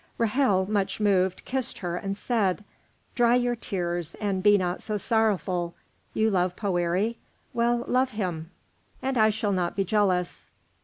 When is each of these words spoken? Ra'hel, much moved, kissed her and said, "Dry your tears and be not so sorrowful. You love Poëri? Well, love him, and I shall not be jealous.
Ra'hel, 0.17 0.67
much 0.67 0.99
moved, 0.99 1.45
kissed 1.45 1.77
her 1.77 1.95
and 1.95 2.17
said, 2.17 2.63
"Dry 3.13 3.35
your 3.35 3.55
tears 3.55 4.15
and 4.15 4.41
be 4.41 4.57
not 4.57 4.81
so 4.81 4.97
sorrowful. 4.97 5.75
You 6.15 6.31
love 6.31 6.55
Poëri? 6.55 7.17
Well, 7.53 7.83
love 7.87 8.09
him, 8.09 8.49
and 9.03 9.15
I 9.15 9.29
shall 9.29 9.51
not 9.51 9.75
be 9.75 9.85
jealous. 9.85 10.49